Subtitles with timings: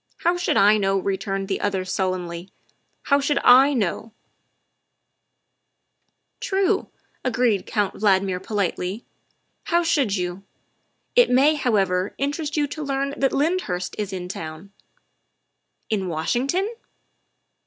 [0.24, 2.48] "How should I know?" returned the other sullenly."
[3.10, 4.12] How should /know?"
[6.40, 6.88] ''True,
[7.26, 9.04] ''agreed Count Valdmir politely,
[9.74, 10.42] ''how should you?
[11.14, 14.72] It may, however, interest you to learn that Lynd hurst is in town.
[15.90, 16.74] ''"In Washington?"